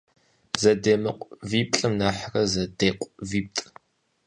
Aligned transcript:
Зэдемыкъу 0.61 1.29
виплӀым 1.49 1.93
нэхърэ, 1.99 2.41
зэдекъу 2.51 3.07
витӀ. 3.29 3.59